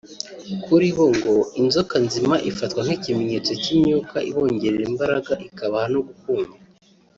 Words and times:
kuri 0.63 0.87
bo 0.97 1.07
inzoka 1.61 1.95
nzima 2.05 2.35
ifatwa 2.51 2.79
nk’ikimenyetso 2.85 3.51
cy’imyuka 3.61 4.17
ibongerera 4.29 4.83
imbaraga 4.91 5.33
ikabaha 5.47 5.87
no 5.93 6.01
gukundwa 6.07 6.55